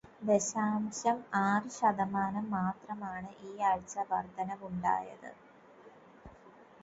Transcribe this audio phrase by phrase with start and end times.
[0.21, 5.29] ദശാംശം ആറ് ശതമാനം മാത്രമാണ് ഈയാഴ്ച വര്ധനവുണ്ടായത്.